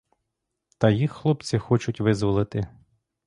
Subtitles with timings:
[0.77, 2.67] Та їх хлопці хочуть визволити.